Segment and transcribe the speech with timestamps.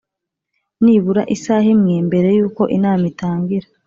[0.83, 3.67] nibura isaha imwe mbere y uko inama itangira